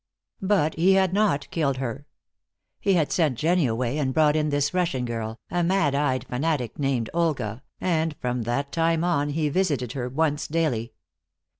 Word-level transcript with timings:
But 0.41 0.73
he 0.73 0.93
had 0.93 1.13
not 1.13 1.47
killed 1.51 1.77
her. 1.77 2.07
He 2.79 2.93
had 2.95 3.11
sent 3.11 3.37
Jennie 3.37 3.67
away 3.67 3.99
and 3.99 4.15
brought 4.15 4.35
in 4.35 4.49
this 4.49 4.73
Russian 4.73 5.05
girl, 5.05 5.37
a 5.51 5.63
mad 5.63 5.93
eyed 5.93 6.25
fanatic 6.27 6.79
named 6.79 7.11
Olga, 7.13 7.61
and 7.79 8.15
from 8.19 8.41
that 8.41 8.71
time 8.71 9.03
on 9.03 9.29
he 9.29 9.47
visited 9.47 9.91
her 9.91 10.09
once 10.09 10.47
daily. 10.47 10.93